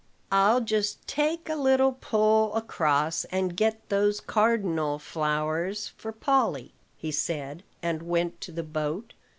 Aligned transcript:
"I'll 0.31 0.61
just 0.61 1.07
take 1.07 1.47
a 1.47 1.55
little 1.55 1.91
pull 1.91 2.55
across, 2.55 3.23
and 3.25 3.55
get 3.55 3.87
those 3.89 4.19
cardinal 4.19 4.97
flowers 4.97 5.89
for 5.89 6.11
Polly," 6.11 6.73
he 6.97 7.11
said; 7.11 7.61
and 7.83 8.01
went 8.01 8.41
to 8.41 8.51
the 8.51 8.63
boat. 8.63 9.13